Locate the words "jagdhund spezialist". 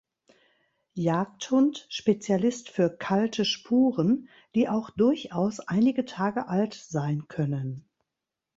0.95-2.69